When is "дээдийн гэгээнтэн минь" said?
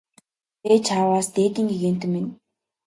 1.35-2.31